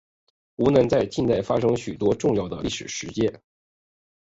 [0.55, 3.39] 湖南在近代发生许多重要的历史事件。